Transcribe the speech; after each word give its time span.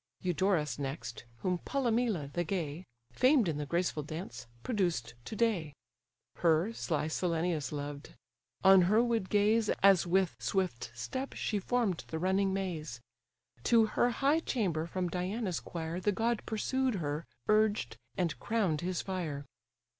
Eudorus 0.21 0.79
next; 0.79 1.25
whom 1.41 1.59
Polymele 1.59 2.33
the 2.33 2.43
gay, 2.43 2.87
Famed 3.11 3.47
in 3.47 3.59
the 3.59 3.67
graceful 3.67 4.01
dance, 4.01 4.47
produced 4.63 5.13
to 5.25 5.35
day. 5.35 5.75
Her, 6.37 6.73
sly 6.73 7.07
Cellenius 7.07 7.71
loved: 7.71 8.15
on 8.63 8.81
her 8.89 9.03
would 9.03 9.29
gaze, 9.29 9.69
As 9.83 10.07
with 10.07 10.35
swift 10.39 10.89
step 10.95 11.33
she 11.35 11.59
form'd 11.59 12.03
the 12.07 12.17
running 12.17 12.51
maze: 12.51 12.99
To 13.65 13.85
her 13.85 14.09
high 14.09 14.39
chamber 14.39 14.87
from 14.87 15.07
Diana's 15.07 15.59
quire, 15.59 15.99
The 15.99 16.11
god 16.11 16.41
pursued 16.47 16.95
her, 16.95 17.27
urged, 17.47 17.95
and 18.17 18.39
crown'd 18.39 18.81
his 18.81 19.03
fire. 19.03 19.45